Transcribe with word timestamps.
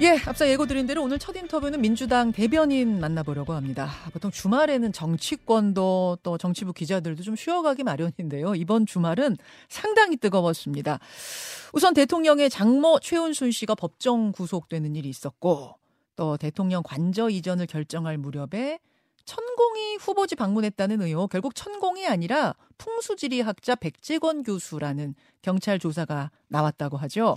예, 0.00 0.18
앞서 0.26 0.48
예고드린 0.48 0.88
대로 0.88 1.04
오늘 1.04 1.20
첫 1.20 1.36
인터뷰는 1.36 1.80
민주당 1.80 2.32
대변인 2.32 2.98
만나보려고 2.98 3.52
합니다. 3.52 3.92
보통 4.12 4.32
주말에는 4.32 4.92
정치권도 4.92 6.18
또 6.20 6.36
정치부 6.36 6.72
기자들도 6.72 7.22
좀 7.22 7.36
쉬어가기 7.36 7.84
마련인데요. 7.84 8.56
이번 8.56 8.86
주말은 8.86 9.36
상당히 9.68 10.16
뜨거웠습니다. 10.16 10.98
우선 11.72 11.94
대통령의 11.94 12.50
장모 12.50 12.98
최은순 13.02 13.52
씨가 13.52 13.76
법정 13.76 14.32
구속되는 14.32 14.96
일이 14.96 15.08
있었고 15.08 15.76
또 16.16 16.36
대통령 16.38 16.82
관저 16.82 17.30
이전을 17.30 17.66
결정할 17.66 18.18
무렵에 18.18 18.80
천공이 19.26 19.98
후보지 20.00 20.34
방문했다는 20.34 21.02
의혹, 21.02 21.30
결국 21.30 21.54
천공이 21.54 22.04
아니라 22.08 22.56
풍수지리학자 22.78 23.76
백재권 23.76 24.42
교수라는 24.42 25.14
경찰 25.40 25.78
조사가 25.78 26.32
나왔다고 26.48 26.96
하죠. 26.96 27.36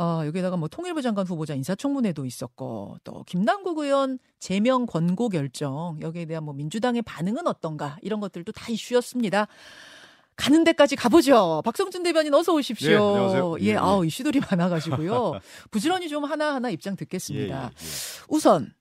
어, 0.00 0.24
여기다가 0.24 0.56
뭐 0.56 0.66
통일부 0.66 1.02
장관 1.02 1.26
후보자 1.26 1.54
인사청문회도 1.54 2.24
있었고 2.24 2.96
또 3.04 3.22
김남국 3.24 3.78
의원 3.80 4.18
제명 4.38 4.86
권고 4.86 5.28
결정 5.28 5.98
여기에 6.00 6.24
대한 6.24 6.42
뭐 6.44 6.54
민주당의 6.54 7.02
반응은 7.02 7.46
어떤가 7.46 7.98
이런 8.00 8.18
것들도 8.18 8.50
다 8.52 8.72
이슈였습니다. 8.72 9.46
가는 10.36 10.64
데까지 10.64 10.96
가보죠. 10.96 11.60
박성준 11.66 12.02
대변인 12.02 12.32
어서 12.32 12.54
오십시오. 12.54 12.88
네, 12.88 12.96
안녕하세요. 12.96 13.56
예, 13.60 13.66
예, 13.66 13.76
아우 13.76 14.06
이슈들이 14.06 14.40
많아가지고요. 14.50 15.32
부지런히 15.70 16.08
좀 16.08 16.24
하나 16.24 16.54
하나 16.54 16.70
입장 16.70 16.96
듣겠습니다. 16.96 17.54
예, 17.54 17.60
예, 17.60 17.64
예. 17.64 17.70
우선 18.30 18.72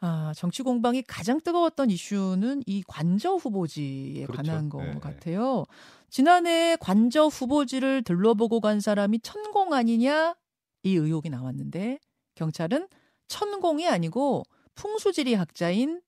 아, 0.00 0.32
정치 0.34 0.62
공방이 0.62 1.02
가장 1.02 1.40
뜨거웠던 1.40 1.90
이슈는 1.90 2.62
이 2.66 2.82
관저 2.86 3.34
후보지에 3.34 4.24
그렇죠. 4.26 4.42
관한 4.42 4.68
것 4.70 4.82
네. 4.82 4.98
같아요. 4.98 5.64
지난해 6.08 6.76
관저 6.80 7.26
후보지를 7.26 8.02
들러보고 8.02 8.60
간 8.60 8.80
사람이 8.80 9.20
천공 9.20 9.74
아니냐 9.74 10.34
이 10.82 10.94
의혹이 10.94 11.28
나왔는데 11.28 11.98
경찰은 12.34 12.88
천공이 13.28 13.86
아니고 13.86 14.44
풍수지리 14.74 15.34
학자인 15.34 16.00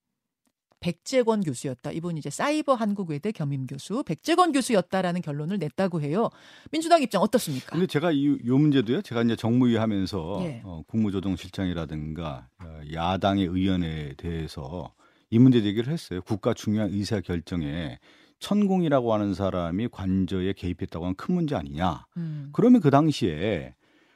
백재권 0.82 1.42
교수였다. 1.42 1.92
이분 1.92 2.18
이제 2.18 2.28
사이버 2.28 2.74
한국외대 2.74 3.32
겸임 3.32 3.66
교수 3.66 4.02
백재권 4.02 4.52
교수였다라는 4.52 5.22
결론을 5.22 5.58
냈다고 5.58 6.02
해요. 6.02 6.28
민주당 6.70 7.00
입장 7.02 7.22
어떻습니까? 7.22 7.70
근데 7.70 7.86
제가 7.86 8.12
이, 8.12 8.26
요 8.26 8.58
문제도요. 8.58 9.02
제가 9.02 9.22
이제 9.22 9.36
정무위 9.36 9.76
하면서 9.76 10.40
예. 10.42 10.60
어, 10.64 10.82
국무조정실장이라든가 10.88 12.48
어, 12.62 12.80
야당의 12.92 13.46
의원에 13.46 14.14
대해서 14.16 14.92
이 15.30 15.38
문제 15.38 15.62
제기를 15.62 15.92
했어요. 15.92 16.20
국가 16.22 16.52
중요한 16.52 16.90
의사 16.90 17.20
결정에 17.20 17.98
천공이라고 18.40 19.14
하는 19.14 19.34
사람이 19.34 19.88
관저에 19.88 20.52
개입했다고 20.52 21.04
하는 21.04 21.14
큰 21.14 21.34
문제 21.36 21.54
아니냐. 21.54 22.04
음. 22.16 22.50
그러면 22.52 22.80
그 22.80 22.90
당시에 22.90 23.74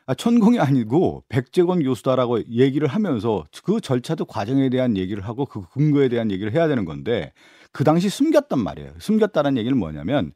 아, 0.08 0.14
천공이 0.14 0.60
아니고 0.60 1.24
백재권 1.28 1.82
교수다라고 1.82 2.44
얘기를 2.48 2.86
하면서 2.86 3.44
그 3.64 3.80
절차도 3.80 4.26
과정에 4.26 4.68
대한 4.70 4.96
얘기를 4.96 5.24
하고 5.24 5.44
그 5.44 5.62
근거에 5.68 6.08
대한 6.08 6.30
얘기를 6.30 6.52
해야 6.52 6.68
되는 6.68 6.84
건데 6.84 7.32
그 7.72 7.82
당시 7.82 8.08
숨겼단 8.08 8.60
말이에요. 8.60 8.92
숨겼다는 8.98 9.56
얘기는 9.56 9.76
뭐냐면 9.76 10.32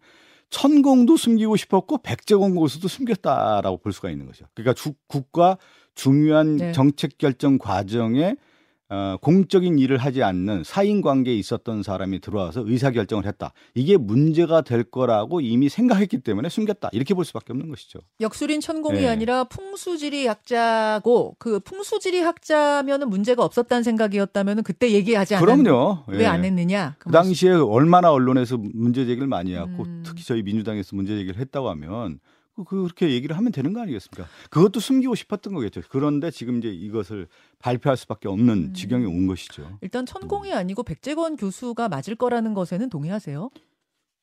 천공도 0.50 1.16
숨기고 1.16 1.54
싶었고 1.54 1.98
백재권 1.98 2.56
교수도 2.56 2.88
숨겼다라고 2.88 3.78
볼 3.78 3.92
수가 3.92 4.10
있는 4.10 4.26
거죠. 4.26 4.44
그러니까 4.54 4.74
주, 4.74 4.92
국가 5.06 5.56
중요한 5.94 6.56
네. 6.56 6.72
정책 6.72 7.16
결정 7.16 7.56
과정에 7.56 8.34
어, 8.90 9.16
공적인 9.20 9.78
일을 9.78 9.98
하지 9.98 10.24
않는 10.24 10.64
사인 10.64 11.00
관계에 11.00 11.34
있었던 11.36 11.84
사람이 11.84 12.20
들어와서 12.20 12.64
의사 12.66 12.90
결정을 12.90 13.24
했다. 13.24 13.52
이게 13.74 13.96
문제가 13.96 14.62
될 14.62 14.82
거라고 14.82 15.40
이미 15.40 15.68
생각했기 15.68 16.18
때문에 16.18 16.48
숨겼다. 16.48 16.90
이렇게 16.92 17.14
볼 17.14 17.24
수밖에 17.24 17.52
없는 17.52 17.68
것이죠. 17.68 18.00
역술인 18.20 18.60
천공이 18.60 19.02
네. 19.02 19.08
아니라 19.08 19.44
풍수지리 19.44 20.26
학자고 20.26 21.36
그 21.38 21.60
풍수지리 21.60 22.18
학자면은 22.18 23.08
문제가 23.08 23.44
없었다는 23.44 23.84
생각이었다면은 23.84 24.64
그때 24.64 24.90
얘기하지 24.90 25.36
않았 25.36 25.44
그럼요. 25.44 26.04
왜안 26.08 26.42
예. 26.42 26.48
했느냐? 26.48 26.96
그, 26.98 27.06
그 27.06 27.12
당시에 27.12 27.50
얼마나 27.52 28.10
언론에서 28.10 28.58
문제 28.58 29.06
제기를 29.06 29.28
많이 29.28 29.54
했고 29.54 29.84
음. 29.84 30.02
특히 30.04 30.24
저희 30.24 30.42
민주당에서 30.42 30.96
문제 30.96 31.16
제기를 31.16 31.40
했다고 31.40 31.70
하면 31.70 32.18
그, 32.56 32.64
그렇게 32.64 33.10
얘기를 33.10 33.36
하면 33.36 33.52
되는 33.52 33.72
거 33.72 33.80
아니겠습니까? 33.80 34.28
그것도 34.50 34.80
숨기고 34.80 35.14
싶었던 35.14 35.54
거겠죠. 35.54 35.82
그런데 35.88 36.30
지금 36.30 36.58
이제 36.58 36.68
이것을 36.68 37.28
발표할 37.58 37.96
수밖에 37.96 38.28
없는 38.28 38.70
음. 38.70 38.74
지경에 38.74 39.04
온 39.06 39.26
것이죠. 39.26 39.78
일단 39.80 40.06
천공이 40.06 40.52
아니고 40.52 40.82
백재권 40.82 41.36
교수가 41.36 41.88
맞을 41.88 42.16
거라는 42.16 42.54
것에는 42.54 42.90
동의하세요? 42.90 43.50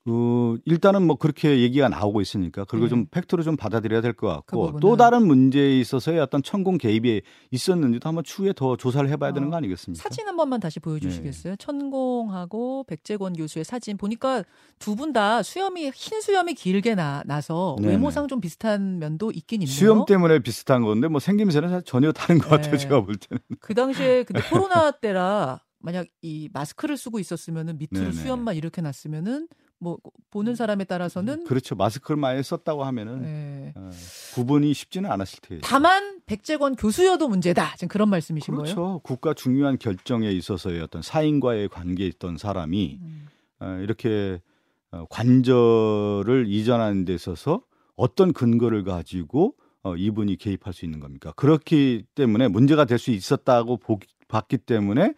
그 0.07 0.57
일단은 0.63 1.05
뭐 1.05 1.17
그렇게 1.17 1.59
얘기가 1.59 1.89
나오고 1.89 2.21
있으니까 2.21 2.63
그리고 2.63 2.85
네. 2.85 2.89
좀 2.91 3.05
팩트로 3.11 3.43
좀 3.43 3.57
받아들여야 3.57 3.99
될 3.99 4.13
것 4.13 4.27
같고 4.27 4.71
그 4.73 4.79
또 4.79 4.95
다른 4.95 5.27
문제에 5.27 5.77
있어서의 5.81 6.19
어떤 6.19 6.41
천공 6.41 6.77
개입이 6.77 7.21
있었는지도 7.51 8.07
한번 8.07 8.23
추후에 8.23 8.53
더 8.55 8.77
조사를 8.77 9.09
해봐야 9.09 9.31
어, 9.31 9.33
되는 9.33 9.49
거 9.49 9.57
아니겠습니까? 9.57 10.01
사진 10.01 10.25
한 10.25 10.37
번만 10.37 10.61
다시 10.61 10.79
보여주시겠어요? 10.79 11.53
네. 11.53 11.57
천공하고 11.57 12.85
백재권 12.87 13.33
교수의 13.33 13.65
사진 13.65 13.97
보니까 13.97 14.43
두 14.79 14.95
분 14.95 15.11
다 15.11 15.43
수염이 15.43 15.91
흰 15.93 16.21
수염이 16.21 16.53
길게 16.53 16.95
나, 16.95 17.21
나서 17.25 17.75
네네. 17.79 17.93
외모상 17.93 18.27
좀 18.29 18.39
비슷한 18.39 18.99
면도 18.99 19.31
있긴 19.31 19.61
있네요. 19.63 19.75
수염 19.75 20.05
때문에 20.05 20.39
비슷한 20.39 20.83
건데 20.83 21.07
뭐 21.09 21.19
생김새는 21.19 21.81
전혀 21.85 22.11
다른 22.13 22.37
것 22.39 22.47
같아요. 22.49 22.71
네. 22.71 22.77
제가 22.77 23.01
볼 23.01 23.15
때는. 23.15 23.41
그 23.59 23.73
당시에 23.73 24.23
근데 24.23 24.41
코로나 24.49 24.91
때라 25.01 25.61
만약 25.79 26.07
이 26.21 26.49
마스크를 26.53 26.95
쓰고 26.97 27.19
있었으면은 27.19 27.77
밑으로 27.77 28.09
네네. 28.09 28.11
수염만 28.13 28.55
이렇게 28.55 28.81
났으면은 28.81 29.47
뭐 29.79 29.97
보는 30.31 30.55
사람에 30.55 30.83
따라서는 30.85 31.43
그렇죠 31.45 31.75
마스크를 31.75 32.17
많이 32.19 32.41
썼다고 32.41 32.83
하면은 32.83 33.21
네. 33.21 33.73
어, 33.75 33.89
구분이 34.33 34.73
쉽지는 34.73 35.11
않았을 35.11 35.39
테죠. 35.41 35.61
다만 35.63 36.19
백재권 36.25 36.75
교수여도 36.75 37.27
문제다. 37.27 37.75
지금 37.75 37.87
그런 37.87 38.09
말씀이신 38.09 38.53
그렇죠. 38.55 38.75
거예요? 38.75 38.87
그렇죠. 38.89 38.99
국가 39.03 39.33
중요한 39.33 39.77
결정에 39.77 40.31
있어서의 40.31 40.81
어떤 40.81 41.01
사인과의 41.01 41.69
관계에 41.69 42.07
있던 42.07 42.37
사람이 42.37 42.99
음. 43.01 43.27
어, 43.59 43.79
이렇게 43.81 44.41
어, 44.91 45.05
관절을 45.09 46.45
이전하는 46.47 47.05
데 47.05 47.13
있어서 47.13 47.61
어떤 47.95 48.33
근거를 48.33 48.83
가지고 48.83 49.55
어, 49.83 49.95
이분이 49.95 50.37
개입할 50.37 50.73
수 50.73 50.85
있는 50.85 50.99
겁니까? 50.99 51.31
그렇기 51.35 52.05
때문에 52.15 52.47
문제가 52.47 52.85
될 52.85 52.97
수 52.97 53.11
있었다고 53.11 53.77
보기, 53.77 54.07
봤기 54.27 54.57
때문에 54.59 55.03
아, 55.03 55.13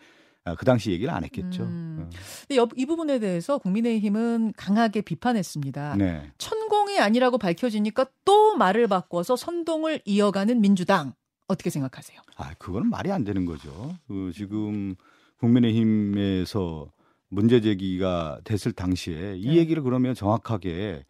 그 0.57 0.65
당시 0.65 0.91
얘기를 0.91 1.13
안 1.13 1.23
했겠죠. 1.23 1.63
음. 1.63 1.97
어. 2.01 2.09
근데 2.47 2.65
이 2.75 2.85
부분에 2.85 3.19
대해서 3.19 3.57
국민의힘은 3.57 4.53
강하게 4.55 5.01
비판했습니다. 5.01 5.95
네. 5.97 6.31
천공이 6.37 6.99
아니라고 6.99 7.37
밝혀지니까 7.37 8.07
또 8.25 8.55
말을 8.55 8.87
바꿔서 8.87 9.35
선동을 9.35 10.01
이어가는 10.05 10.61
민주당 10.61 11.13
어떻게 11.47 11.69
생각하세요? 11.69 12.19
아, 12.37 12.53
그거는 12.55 12.89
말이 12.89 13.11
안 13.11 13.23
되는 13.23 13.45
거죠. 13.45 13.95
그 14.07 14.31
지금 14.33 14.95
국민의힘에서 15.39 16.91
문제 17.29 17.61
제기가 17.61 18.41
됐을 18.43 18.71
당시에 18.71 19.35
이 19.37 19.47
네. 19.47 19.55
얘기를 19.55 19.83
그러면 19.83 20.15
정확하게 20.15 21.05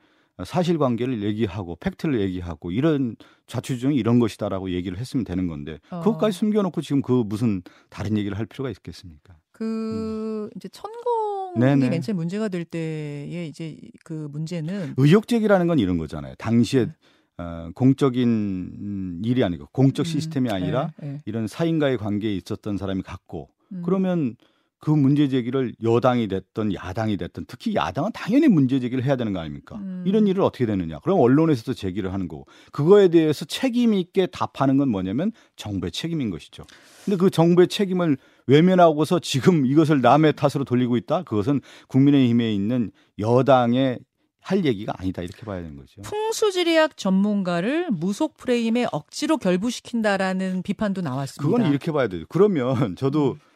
사실관계를 0.46 1.24
얘기하고 1.24 1.76
팩트를 1.78 2.20
얘기하고 2.22 2.72
이런 2.72 3.16
좌추정이 3.48 3.96
이런 3.96 4.20
것이다라고 4.20 4.72
얘기를 4.72 4.98
했으면 4.98 5.24
되는 5.24 5.48
건데 5.48 5.80
어. 5.90 6.00
그것까지 6.02 6.38
숨겨놓고 6.38 6.82
지금 6.82 7.02
그 7.02 7.24
무슨 7.26 7.62
다른 7.90 8.18
얘기를 8.18 8.38
할 8.38 8.46
필요가 8.46 8.70
있겠습니까? 8.70 9.36
그 9.52 9.66
음. 9.66 10.50
이제 10.56 10.70
천공이 10.70 11.90
맨 11.90 12.02
처음 12.02 12.16
문제가 12.16 12.48
될 12.48 12.64
때에 12.64 13.48
이제 13.48 13.78
그 14.06 14.30
문제는 14.32 14.94
의혹 14.98 15.28
제기라는 15.28 15.68
건 15.68 15.80
이런 15.80 15.98
거잖아요. 15.98 16.36
당시에 16.38 16.86
네. 16.86 16.92
어, 17.38 17.72
공적인 17.74 19.22
일이 19.24 19.44
아니고 19.44 19.68
공적 19.72 20.06
음, 20.06 20.06
시스템이 20.06 20.50
아니라 20.50 20.92
네, 21.02 21.14
네. 21.14 21.22
이런 21.26 21.48
사인과의 21.48 21.98
관계에 21.98 22.36
있었던 22.36 22.78
사람이 22.78 23.02
갖고 23.02 23.50
음. 23.72 23.82
그러면 23.86 24.36
그 24.80 24.92
문제 24.92 25.28
제기를 25.28 25.74
여당이 25.84 26.30
됐던 26.30 26.74
야당이 26.74 27.18
됐던 27.18 27.46
특히 27.48 27.76
야당은 27.76 28.12
당연히 28.14 28.48
문제 28.48 28.80
제기를 28.80 29.04
해야 29.04 29.18
되는 29.18 29.34
거 29.34 29.40
아닙니까? 29.40 29.76
음. 29.76 30.04
이런 30.08 30.26
일을 30.26 30.42
어떻게 30.42 30.66
되느냐? 30.66 31.00
그럼 31.00 31.20
언론에서도 31.20 31.74
제기를 31.74 32.14
하는 32.14 32.30
거고 32.30 32.46
그거에 32.72 33.10
대해서 33.10 33.44
책임 33.44 33.94
있게 33.94 34.28
답하는 34.28 34.78
건 34.78 34.90
뭐냐면 34.90 35.34
정부의 35.58 35.92
책임인 35.92 36.30
것이죠. 36.30 36.64
근데 37.04 37.18
그 37.18 37.30
정부의 37.30 37.68
책임을 37.68 38.18
외면하고서 38.48 39.20
지금 39.20 39.66
이것을 39.66 40.02
남의 40.02 40.34
탓으로 40.34 40.64
돌리고 40.64 40.96
있다? 40.96 41.24
그것은 41.24 41.60
국민의힘에 41.90 42.54
있는 42.54 42.92
여당의 43.20 44.00
할 44.42 44.64
얘기가 44.66 44.94
아니다 44.98 45.22
이렇게 45.22 45.46
봐야 45.46 45.62
되는 45.62 45.76
거죠. 45.76 46.02
풍수지리학 46.04 46.96
전문가를 46.96 47.90
무속 47.92 48.38
프레임에 48.38 48.88
억지로 48.94 49.38
결부시킨다라는 49.38 50.64
비판도 50.64 51.02
나왔습니다. 51.02 51.44
그건 51.44 51.70
이렇게 51.70 51.92
봐야 51.92 52.08
돼요. 52.08 52.24
그러면 52.30 52.96
저도 52.96 53.34
음. 53.34 53.49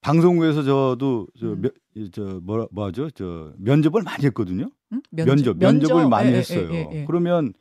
방송국에서 0.00 0.62
저도 0.62 1.26
저, 1.38 1.46
음. 1.48 1.62
면, 1.62 2.10
저 2.12 2.40
뭐라 2.42 2.66
뭐죠? 2.70 3.10
저 3.10 3.52
면접을 3.58 4.02
많이 4.02 4.24
했거든요. 4.26 4.70
음? 4.92 5.02
면접, 5.10 5.58
면접 5.58 5.96
을 5.98 6.08
많이 6.08 6.30
예, 6.30 6.34
예, 6.34 6.38
했어요. 6.38 6.68
예, 6.72 6.88
예, 6.92 7.04
그러면 7.06 7.52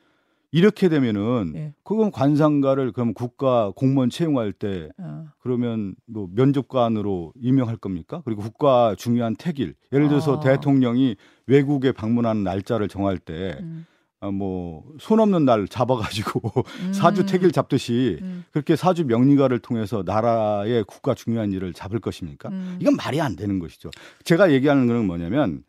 이렇게 0.52 0.90
되면은 0.90 1.54
예. 1.56 1.74
그건 1.84 2.12
관상가를 2.12 2.92
그럼 2.92 3.14
국가 3.14 3.72
공무원 3.76 4.10
채용할 4.10 4.52
때 4.52 4.90
어. 4.98 5.26
그러면 5.40 5.96
뭐 6.08 6.28
면접관으로 6.34 7.34
임명할 7.40 7.78
겁니까? 7.78 8.22
그리고 8.26 8.42
국가 8.42 8.96
중요한 8.98 9.36
택일 9.36 9.76
예를 9.92 10.08
들어서 10.08 10.34
어. 10.34 10.40
대통령이 10.40 11.18
외국에 11.46 11.92
방문하는 11.92 12.44
날짜를 12.44 12.88
정할 12.88 13.20
때 13.20 13.58
음. 13.62 13.86
어, 14.22 14.32
뭐손 14.32 15.20
없는 15.20 15.46
날 15.46 15.68
잡아가지고 15.68 16.42
음. 16.84 16.94
사주 16.94 17.26
태길 17.26 17.52
잡듯이 17.52 18.20
음. 18.22 18.44
그렇게 18.52 18.76
사주 18.76 19.06
명리가를 19.06 19.60
통해서 19.60 20.04
나라의 20.06 20.84
국가 20.86 21.14
중요한 21.14 21.54
일을 21.54 21.74
잡을 21.74 22.00
것입니까? 22.00 22.50
음. 22.50 22.78
이건 22.82 22.96
말이 22.96 23.22
안 23.22 23.36
되는 23.36 23.60
것이죠. 23.60 23.92
제가 24.26 24.52
얘기하는 24.52 24.88
거는 24.88 25.08
뭐냐면 25.08 25.64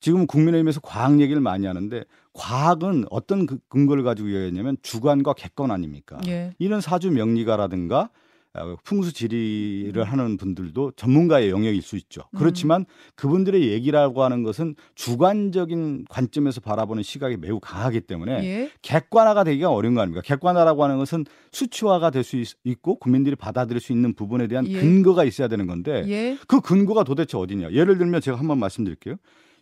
지금 0.00 0.26
국민의힘에서 0.26 0.80
과학 0.80 1.20
얘기를 1.20 1.40
많이 1.40 1.66
하는데 1.66 2.04
과학은 2.32 3.04
어떤 3.10 3.46
그 3.46 3.58
근거를 3.68 4.02
가지고 4.02 4.30
얘기했냐면 4.30 4.76
주관과 4.82 5.34
객관 5.34 5.70
아닙니까? 5.70 6.18
예. 6.26 6.54
이런 6.58 6.80
사주 6.80 7.12
명리가라든가 7.12 8.00
어, 8.00 8.08
풍수 8.84 9.12
지리를 9.12 10.02
하는 10.04 10.36
분들도 10.36 10.92
전문가의 10.96 11.50
영역일 11.50 11.80
수 11.82 11.96
있죠. 11.96 12.22
음. 12.34 12.38
그렇지만 12.38 12.84
그분들의 13.14 13.68
얘기라고 13.70 14.22
하는 14.22 14.42
것은 14.42 14.74
주관적인 14.94 16.04
관점에서 16.08 16.60
바라보는 16.60 17.02
시각이 17.02 17.38
매우 17.38 17.60
강하기 17.60 18.02
때문에 18.02 18.44
예. 18.44 18.70
객관화가 18.82 19.44
되기가 19.44 19.70
어려운 19.70 19.94
거 19.94 20.02
아닙니까? 20.02 20.22
객관화라고 20.24 20.84
하는 20.84 20.98
것은 20.98 21.24
수치화가 21.50 22.10
될 22.10 22.22
수 22.22 22.36
있고 22.64 22.96
국민들이 23.00 23.34
받아들일 23.34 23.80
수 23.80 23.92
있는 23.92 24.14
부분에 24.14 24.46
대한 24.46 24.66
예. 24.68 24.78
근거가 24.78 25.24
있어야 25.24 25.48
되는 25.48 25.66
건데 25.66 26.04
예. 26.06 26.38
그 26.46 26.60
근거가 26.60 27.02
도대체 27.04 27.36
어디냐? 27.36 27.72
예를 27.72 27.98
들면 27.98 28.20
제가 28.20 28.38
한번 28.38 28.58
말씀드릴게요. 28.58 29.16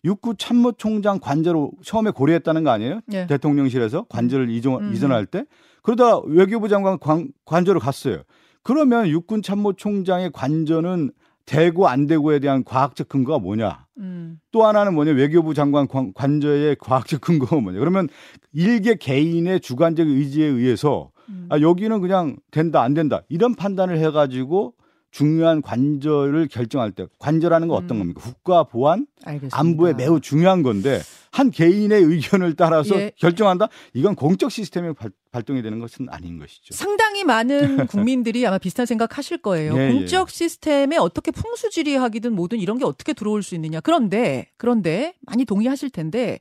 육구 0.04 0.34
참모총장 0.36 1.20
관저로 1.20 1.72
처음에 1.82 2.10
고려했다는 2.10 2.64
거 2.64 2.70
아니에요? 2.70 3.00
예. 3.12 3.26
대통령실에서 3.26 4.04
관저를 4.08 4.50
이전, 4.50 4.82
음. 4.82 4.92
이전할 4.94 5.26
때 5.26 5.44
그러다 5.82 6.20
외교부 6.26 6.68
장관 6.68 6.98
관, 6.98 7.28
관저로 7.44 7.80
갔어요. 7.80 8.22
그러면 8.62 9.08
육군 9.08 9.42
참모총장의 9.42 10.32
관저는 10.32 11.12
되고 11.46 11.88
안 11.88 12.06
되고에 12.06 12.38
대한 12.38 12.62
과학적 12.62 13.08
근거가 13.08 13.38
뭐냐? 13.38 13.86
음. 13.98 14.38
또 14.52 14.64
하나는 14.64 14.94
뭐냐? 14.94 15.12
외교부 15.12 15.52
장관 15.52 15.88
관저의 16.14 16.76
과학적 16.78 17.20
근거가 17.20 17.56
뭐냐? 17.60 17.78
그러면 17.78 18.08
일개 18.52 18.94
개인의 18.94 19.60
주관적 19.60 20.06
의지에 20.06 20.46
의해서 20.46 21.10
음. 21.28 21.46
아, 21.50 21.60
여기는 21.60 22.00
그냥 22.00 22.36
된다 22.50 22.82
안 22.82 22.94
된다 22.94 23.22
이런 23.28 23.54
판단을 23.54 23.98
해가지고 23.98 24.74
중요한 25.10 25.60
관절을 25.60 26.48
결정할 26.48 26.92
때 26.92 27.06
관절하는 27.18 27.68
건 27.68 27.82
어떤 27.82 27.96
음. 27.96 27.98
겁니까? 27.98 28.20
국가 28.22 28.62
보안 28.64 29.06
알겠습니다. 29.24 29.58
안보에 29.58 29.94
매우 29.94 30.20
중요한 30.20 30.62
건데 30.62 31.00
한 31.32 31.50
개인의 31.50 32.02
의견을 32.02 32.54
따라서 32.54 32.96
예. 32.96 33.12
결정한다? 33.16 33.68
이건 33.94 34.14
공적 34.14 34.50
시스템이 34.50 34.94
발, 34.94 35.10
발동이 35.32 35.62
되는 35.62 35.78
것은 35.80 36.08
아닌 36.10 36.38
것이죠. 36.38 36.74
상당히 36.74 37.24
많은 37.24 37.86
국민들이 37.88 38.46
아마 38.46 38.58
비슷한 38.58 38.86
생각 38.86 39.18
하실 39.18 39.38
거예요. 39.38 39.76
예, 39.76 39.88
예. 39.88 39.92
공적 39.92 40.28
예. 40.28 40.32
시스템에 40.32 40.96
어떻게 40.96 41.30
풍수지리하기든 41.30 42.32
뭐든 42.32 42.58
이런 42.58 42.78
게 42.78 42.84
어떻게 42.84 43.12
들어올 43.12 43.42
수 43.42 43.54
있느냐. 43.56 43.80
그런데 43.80 44.48
그런데 44.56 45.14
많이 45.22 45.44
동의하실 45.44 45.90
텐데 45.90 46.38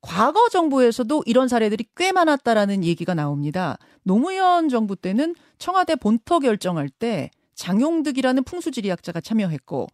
과거 0.00 0.48
정부에서도 0.48 1.22
이런 1.26 1.48
사례들이 1.48 1.86
꽤 1.96 2.12
많았다라는 2.12 2.84
얘기가 2.84 3.14
나옵니다. 3.14 3.78
노무현 4.02 4.68
정부 4.68 4.96
때는 4.96 5.34
청와대 5.58 5.94
본터 5.94 6.38
결정할 6.38 6.88
때 6.88 7.30
장용득이라는 7.60 8.42
풍수지리학자가 8.44 9.20
참여했고 9.20 9.86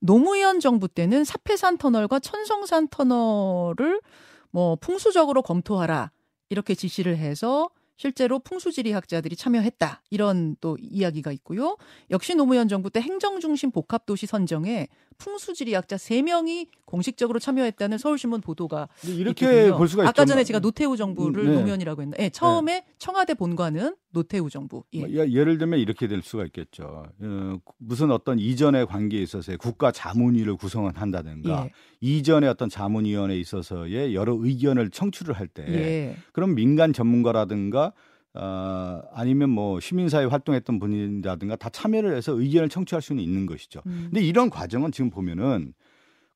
노무현 0.00 0.60
정부 0.60 0.86
때는 0.86 1.24
사패산 1.24 1.78
터널과 1.78 2.20
천성산 2.20 2.88
터널을 2.88 4.02
뭐 4.50 4.76
풍수적으로 4.76 5.40
검토하라 5.40 6.10
이렇게 6.50 6.74
지시를 6.74 7.16
해서 7.16 7.70
실제로 7.96 8.38
풍수지리학자들이 8.38 9.36
참여했다. 9.36 10.02
이런 10.10 10.56
또 10.60 10.76
이야기가 10.78 11.32
있고요. 11.32 11.78
역시 12.10 12.34
노무현 12.34 12.68
정부 12.68 12.90
때 12.90 13.00
행정중심 13.00 13.70
복합도시 13.70 14.26
선정에 14.26 14.88
풍수지리학자 15.16 15.96
3명이 15.96 16.68
공식적으로 16.84 17.38
참여했다는 17.38 17.96
서울신문 17.96 18.42
보도가 18.42 18.88
이렇게 19.04 19.46
있거든요. 19.46 19.78
볼 19.78 19.88
수가 19.88 20.02
있죠. 20.02 20.08
아까 20.10 20.26
전에 20.26 20.44
제가 20.44 20.58
노태우 20.60 20.96
정부를 20.98 21.44
음, 21.44 21.48
네. 21.48 21.54
노무현이라고 21.56 22.02
했는데 22.02 22.24
네, 22.24 22.28
처음에 22.28 22.72
네. 22.80 22.86
청와대 22.98 23.32
본관은 23.32 23.96
노태우 24.16 24.48
정부. 24.48 24.82
예. 24.94 25.00
뭐, 25.00 25.08
예를 25.10 25.58
들면 25.58 25.78
이렇게 25.78 26.08
될 26.08 26.22
수가 26.22 26.44
있겠죠. 26.46 27.04
어, 27.20 27.58
무슨 27.78 28.10
어떤 28.10 28.38
이전의 28.38 28.86
관계에 28.86 29.20
있어서 29.22 29.56
국가 29.56 29.92
자문위를 29.92 30.56
구성을 30.56 30.90
한다든가 30.94 31.66
예. 31.66 31.70
이전의 32.00 32.48
어떤 32.48 32.68
자문위원회에 32.68 33.38
있어서의 33.38 34.14
여러 34.14 34.36
의견을 34.38 34.90
청취를 34.90 35.34
할때 35.34 35.64
예. 35.68 36.16
그럼 36.32 36.54
민간 36.54 36.92
전문가라든가 36.92 37.92
어, 38.34 39.02
아니면 39.12 39.50
뭐 39.50 39.80
시민사회 39.80 40.26
활동했던 40.26 40.78
분이라든가 40.78 41.56
다 41.56 41.68
참여를 41.70 42.16
해서 42.16 42.32
의견을 42.32 42.68
청취할 42.68 43.00
수는 43.02 43.22
있는 43.22 43.46
것이죠. 43.46 43.80
음. 43.86 44.08
근데 44.10 44.22
이런 44.22 44.50
과정은 44.50 44.92
지금 44.92 45.10
보면은 45.10 45.72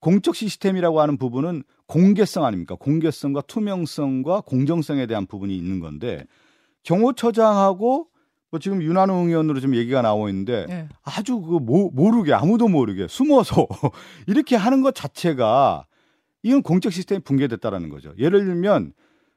공적 0.01 0.35
시스템이라고 0.35 1.01
하는 1.01 1.19
부분은 1.19 1.63
공개성 1.87 2.45
아닙니까? 2.45 2.75
공개성과 2.75 3.43
투명성과 3.43 4.43
공정성에 4.43 5.07
대한 5.07 5.27
부분이 5.27 5.55
있는 5.55 5.79
건데 5.81 6.27
경호처장하고 6.83 8.09
뭐 8.51 8.59
지금 8.59 8.83
윤한홍 8.83 9.29
의원으로 9.29 9.61
좀 9.61 9.75
얘기가 9.77 10.03
나오고 10.03 10.29
있는데 10.29 10.67
네. 10.69 10.89
아주 11.03 11.41
그 11.41 11.59
모, 11.61 11.91
모르게 11.91 12.33
아무도 12.33 12.69
모르게 12.69 13.07
숨어서 13.09 13.67
이렇게 14.27 14.57
하는 14.57 14.83
것 14.83 14.95
자체가 14.95 15.87
이건 16.43 16.63
공적 16.63 16.93
시스템이 16.93 17.23
붕괴됐다라는 17.23 17.91
거죠. 17.91 18.13
예를 18.19 18.45
들면 18.45 18.93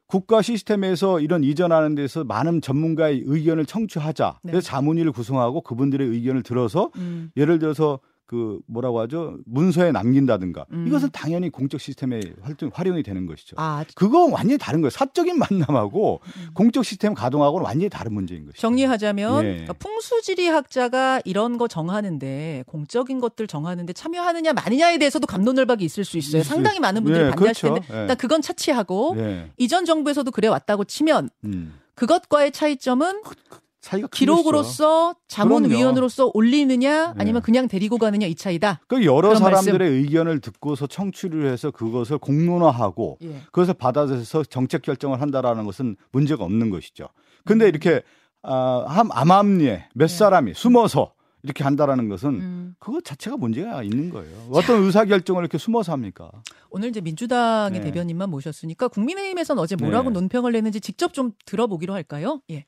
국가 0.07 0.41
시스템에서 0.41 1.19
이런 1.19 1.43
이전하는 1.43 1.95
데서 1.95 2.23
많은 2.23 2.61
전문가의 2.61 3.23
의견을 3.25 3.65
청취하자. 3.65 4.39
네. 4.43 4.51
그래서 4.51 4.65
자문위를 4.67 5.11
구성하고 5.11 5.61
그분들의 5.61 6.07
의견을 6.07 6.43
들어서 6.43 6.91
음. 6.97 7.31
예를 7.37 7.59
들어서 7.59 7.99
그 8.25 8.59
뭐라고 8.67 9.01
하죠 9.01 9.37
문서에 9.45 9.91
남긴다든가 9.91 10.65
음. 10.71 10.87
이것은 10.87 11.09
당연히 11.11 11.49
공적 11.49 11.79
시스템에 11.81 12.21
활동 12.41 12.71
활용이 12.73 13.03
되는 13.03 13.25
것이죠. 13.25 13.55
아, 13.59 13.83
그거 13.95 14.25
완전히 14.25 14.57
다른 14.57 14.81
거예요. 14.81 14.89
사적인 14.89 15.37
만남하고 15.37 16.21
음. 16.23 16.47
공적 16.53 16.85
시스템 16.85 17.13
가동하고는 17.13 17.65
완전히 17.65 17.89
다른 17.89 18.13
문제인 18.13 18.45
것이죠. 18.45 18.61
정리하자면 18.61 19.43
예. 19.43 19.49
그러니까 19.49 19.73
풍수지리학자가 19.73 21.21
이런 21.25 21.57
거 21.57 21.67
정하는데 21.67 22.63
공적인 22.67 23.19
것들 23.19 23.47
정하는데 23.47 23.91
참여하느냐 23.91 24.53
마느냐에 24.53 24.97
대해서도 24.97 25.27
감론을박이 25.27 25.83
있을 25.83 26.05
수 26.05 26.17
있어요. 26.17 26.43
상당히 26.43 26.79
많은 26.79 27.03
분들이 27.03 27.25
예, 27.25 27.29
반대하실 27.29 27.69
그렇죠. 27.69 27.87
텐데 27.87 28.01
일단 28.01 28.17
그건 28.17 28.41
차치하고 28.41 29.15
예. 29.17 29.51
이전 29.57 29.85
정부에서도 29.85 30.29
그래 30.31 30.47
왔다고 30.47 30.85
치면 30.85 31.29
음. 31.43 31.79
그것과의 31.95 32.51
차이점은 32.51 33.21
그, 33.23 33.35
그, 33.49 33.62
기록으로서 34.11 35.15
자문위원으로서 35.27 36.31
올리느냐 36.33 37.13
아니면 37.17 37.41
네. 37.41 37.45
그냥 37.45 37.67
데리고 37.67 37.97
가느냐 37.97 38.27
이 38.27 38.35
차이다. 38.35 38.81
그 38.87 39.05
여러 39.05 39.35
사람들의 39.35 39.79
말씀. 39.79 39.95
의견을 39.95 40.39
듣고서 40.39 40.87
청취를 40.87 41.51
해서 41.51 41.71
그것을 41.71 42.17
공론화하고 42.17 43.17
예. 43.23 43.41
그것을 43.51 43.73
받아들여서 43.73 44.45
정책 44.45 44.81
결정을 44.81 45.21
한다라는 45.21 45.65
것은 45.65 45.97
문제가 46.11 46.43
없는 46.43 46.69
것이죠. 46.69 47.09
근데 47.45 47.65
음. 47.65 47.69
이렇게 47.69 48.01
아, 48.41 48.85
암암리에 49.11 49.89
몇 49.95 50.07
네. 50.07 50.17
사람이 50.17 50.53
숨어서 50.53 51.13
이렇게 51.43 51.65
한다라는 51.65 52.07
것은 52.07 52.29
음. 52.29 52.75
그것 52.79 53.03
자체가 53.03 53.35
문제가 53.35 53.83
있는 53.83 54.09
거예요. 54.09 54.47
어떤 54.51 54.81
의사 54.83 55.03
결정을 55.03 55.41
이렇게 55.41 55.57
숨어서 55.57 55.91
합니까? 55.91 56.31
오늘 56.69 56.87
이제 56.89 57.01
민주당의 57.01 57.81
네. 57.81 57.85
대변인만 57.85 58.29
모셨으니까 58.29 58.87
국민의힘에서는 58.87 59.61
어제 59.61 59.75
뭐라고 59.75 60.09
네. 60.09 60.13
논평을 60.13 60.53
냈는지 60.53 60.79
직접 60.79 61.13
좀 61.13 61.33
들어보기로 61.45 61.93
할까요? 61.93 62.41
예. 62.49 62.65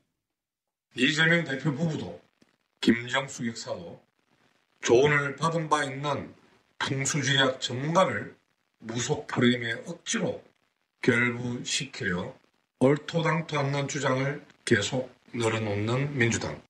이재명 0.95 1.43
대표 1.43 1.73
부부도 1.73 2.21
김정수 2.79 3.45
역사도 3.47 4.01
조언을 4.81 5.35
받은 5.35 5.67
바 5.67 5.83
있는 5.83 6.33
풍수지리학 6.79 7.59
전문가를 7.59 8.35
무속 8.79 9.27
프레임에 9.27 9.73
억지로 9.87 10.41
결부시키려 11.01 12.33
얼토당토 12.79 13.59
않는 13.59 13.87
주장을 13.87 14.45
계속 14.63 15.13
늘어놓는 15.33 16.17
민주당. 16.17 16.61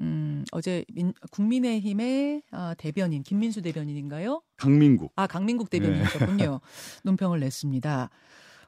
음, 0.00 0.44
어제 0.52 0.84
민, 0.92 1.14
국민의힘의 1.30 2.42
아, 2.50 2.74
대변인 2.76 3.22
김민수 3.22 3.62
대변인인가요? 3.62 4.42
강민국. 4.56 5.12
아 5.16 5.26
강민국 5.26 5.70
대변인이셨군요. 5.70 6.36
네. 6.36 6.58
논평을 7.04 7.40
냈습니다. 7.40 8.10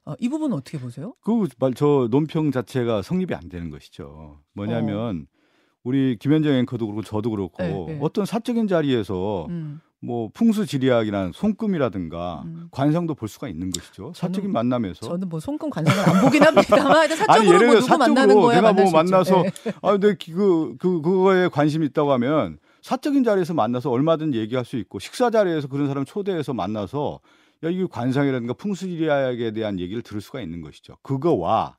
어, 0.08 0.14
이 0.18 0.28
부분은 0.30 0.56
어떻게 0.56 0.78
보세요? 0.78 1.12
그저 1.20 2.08
논평 2.10 2.50
자체가 2.50 3.02
성립이 3.02 3.34
안 3.34 3.50
되는 3.50 3.70
것이죠. 3.70 4.40
뭐냐면 4.54 5.26
어. 5.28 5.38
우리 5.84 6.16
김현정 6.18 6.54
앵커도 6.54 6.86
그렇고 6.86 7.02
저도 7.02 7.30
그렇고 7.30 7.62
네, 7.62 7.84
네. 7.86 7.98
어떤 8.00 8.24
사적인 8.24 8.68
자리에서 8.68 9.46
음. 9.50 9.82
뭐 10.00 10.30
풍수지리학이나 10.32 11.32
손금이라든가 11.34 12.42
음. 12.46 12.68
관성도 12.70 13.16
볼 13.16 13.28
수가 13.28 13.48
있는 13.48 13.70
것이죠. 13.70 14.12
사적인 14.14 14.50
만남에서. 14.50 15.06
저는 15.06 15.28
뭐 15.28 15.40
손금 15.40 15.68
관성을 15.68 16.08
안 16.08 16.22
보긴 16.22 16.42
합니다만 16.42 17.08
사적으로 17.14 17.56
아니, 17.58 17.66
뭐 17.66 17.98
만나는 17.98 18.34
거야 18.34 18.56
내가 18.56 18.72
뭐 18.72 18.90
만나서 18.90 19.42
네. 19.42 19.50
아 19.82 19.92
근데 19.92 20.14
그, 20.14 20.74
그 20.78 21.02
그거에 21.02 21.48
관심 21.48 21.82
이 21.82 21.86
있다고 21.86 22.12
하면 22.12 22.58
사적인 22.80 23.24
자리에서 23.24 23.52
만나서 23.52 23.90
얼마든 23.90 24.32
얘기할 24.32 24.64
수 24.64 24.76
있고 24.76 25.00
식사 25.00 25.28
자리에서 25.28 25.68
그런 25.68 25.86
사람 25.86 26.06
초대해서 26.06 26.54
만나서 26.54 27.20
야, 27.64 27.70
이 27.70 27.86
관상이라든가 27.86 28.54
풍수지리학에 28.54 29.52
대한 29.52 29.80
얘기를 29.80 30.02
들을 30.02 30.20
수가 30.20 30.40
있는 30.40 30.60
것이죠. 30.60 30.96
그거와 31.02 31.76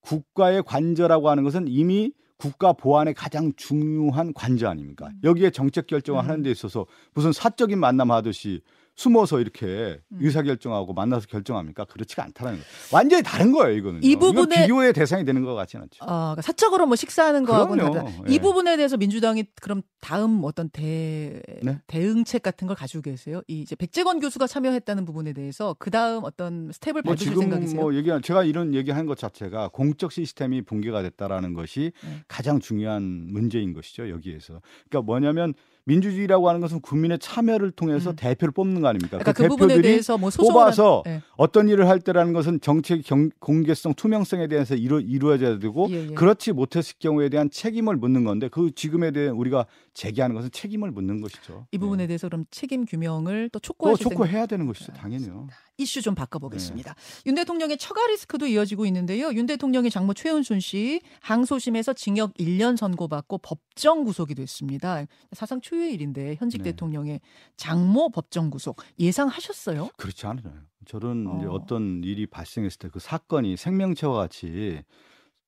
국가의 0.00 0.62
관저라고 0.62 1.28
하는 1.28 1.44
것은 1.44 1.66
이미 1.68 2.12
국가 2.38 2.72
보안의 2.72 3.14
가장 3.14 3.52
중요한 3.56 4.32
관저 4.32 4.68
아닙니까? 4.68 5.08
음. 5.08 5.20
여기에 5.24 5.50
정책 5.50 5.86
결정을 5.86 6.22
음. 6.22 6.28
하는 6.28 6.42
데 6.42 6.50
있어서 6.50 6.86
무슨 7.12 7.32
사적인 7.32 7.78
만남 7.78 8.10
하듯이 8.10 8.62
숨어서 8.98 9.38
이렇게 9.38 10.00
음. 10.10 10.18
의사 10.20 10.42
결정하고 10.42 10.92
만나서 10.92 11.28
결정합니까? 11.28 11.84
그렇지가 11.84 12.24
않다는 12.24 12.58
거. 12.58 12.64
완전히 12.92 13.22
다른 13.22 13.52
거예요, 13.52 13.76
이거는. 13.76 14.02
이 14.02 14.16
부분에 14.16 14.62
비교의 14.62 14.92
대상이 14.92 15.24
되는 15.24 15.44
것 15.44 15.54
같지는 15.54 15.84
않죠. 15.84 15.98
아, 16.02 16.34
그러니까 16.34 16.42
사적으로 16.42 16.84
뭐 16.86 16.96
식사하는 16.96 17.44
거하고는 17.44 17.92
다르다. 17.92 18.10
이 18.26 18.34
예. 18.34 18.38
부분에 18.40 18.76
대해서 18.76 18.96
민주당이 18.96 19.44
그럼 19.62 19.82
다음 20.00 20.40
어떤 20.42 20.68
대 20.68 21.40
네? 21.62 21.78
대응책 21.86 22.42
같은 22.42 22.66
걸 22.66 22.74
가지고 22.74 23.02
계세요? 23.02 23.40
이 23.46 23.60
이제 23.60 23.76
백재건 23.76 24.18
교수가 24.18 24.48
참여했다는 24.48 25.04
부분에 25.04 25.32
대해서 25.32 25.76
그 25.78 25.92
다음 25.92 26.24
어떤 26.24 26.72
스텝을 26.72 27.02
뭐 27.04 27.14
밟으실 27.14 27.36
생각이세요? 27.36 27.80
뭐 27.80 27.94
얘기 27.94 28.10
제가 28.22 28.42
이런 28.42 28.74
얘기한 28.74 29.06
것 29.06 29.16
자체가 29.16 29.68
공적 29.68 30.10
시스템이 30.10 30.62
붕괴가 30.62 31.02
됐다라는 31.02 31.54
것이 31.54 31.92
네. 32.02 32.24
가장 32.26 32.58
중요한 32.58 33.28
문제인 33.28 33.74
것이죠 33.74 34.10
여기에서. 34.10 34.60
그러니까 34.88 35.06
뭐냐면 35.06 35.54
민주주의라고 35.88 36.48
하는 36.48 36.60
것은 36.60 36.80
국민의 36.80 37.18
참여를 37.18 37.70
통해서 37.70 38.10
음. 38.10 38.16
대표를 38.16 38.52
뽑는 38.52 38.82
거 38.82 38.88
아닙니까? 38.88 39.18
그러니까 39.18 39.32
그, 39.32 39.44
그 39.44 39.48
부분에 39.48 39.80
대해서 39.80 40.18
뭐 40.18 40.28
뽑아서 40.30 41.02
네. 41.06 41.22
어떤 41.36 41.68
일을 41.68 41.88
할 41.88 41.98
때라는 41.98 42.34
것은 42.34 42.60
정책 42.60 43.02
경, 43.04 43.30
공개성, 43.40 43.94
투명성에 43.94 44.48
대해서 44.48 44.74
이루, 44.74 45.00
이루어져야 45.00 45.58
되고 45.58 45.88
예, 45.90 46.10
예. 46.10 46.14
그렇지 46.14 46.52
못했을 46.52 46.96
경우에 46.98 47.30
대한 47.30 47.48
책임을 47.50 47.96
묻는 47.96 48.24
건데 48.24 48.48
그 48.48 48.70
지금에 48.74 49.12
대해 49.12 49.28
우리가 49.28 49.64
제기하는 49.94 50.36
것은 50.36 50.50
책임을 50.52 50.90
묻는 50.90 51.22
것이죠. 51.22 51.66
이 51.72 51.78
부분에 51.78 52.02
네. 52.02 52.08
대해서 52.08 52.28
그럼 52.28 52.44
책임 52.50 52.84
규명을 52.84 53.48
또 53.50 53.58
촉구해야 53.58 54.44
되는 54.44 54.66
것이죠, 54.66 54.92
당연히요. 54.92 55.48
이슈 55.78 56.02
좀 56.02 56.14
바꿔보겠습니다. 56.16 56.92
네. 56.92 57.22
윤 57.26 57.34
대통령의 57.36 57.78
처가 57.78 58.04
리스크도 58.08 58.46
이어지고 58.48 58.84
있는데요. 58.86 59.32
윤 59.32 59.46
대통령의 59.46 59.90
장모 59.90 60.14
최은순 60.14 60.58
씨 60.58 61.00
항소심에서 61.20 61.92
징역 61.92 62.34
1년 62.34 62.76
선고받고 62.76 63.38
법정 63.38 64.02
구속이 64.04 64.34
됐습니다. 64.34 65.04
사상 65.32 65.60
초유의 65.60 65.94
일인데 65.94 66.34
현직 66.38 66.58
네. 66.62 66.72
대통령의 66.72 67.20
장모 67.56 68.10
법정 68.10 68.50
구속 68.50 68.82
예상하셨어요? 68.98 69.90
그렇지 69.96 70.26
않아요. 70.26 70.52
저는 70.86 71.26
어. 71.28 71.38
이제 71.38 71.46
어떤 71.48 72.02
일이 72.02 72.26
발생했을 72.26 72.78
때 72.78 72.88
그 72.88 72.98
사건이 72.98 73.56
생명체와 73.56 74.14
같이 74.16 74.82